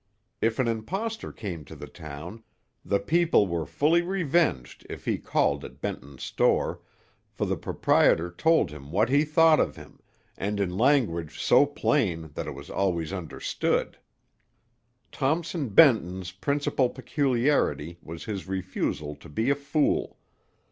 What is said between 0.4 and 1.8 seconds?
If an impostor came to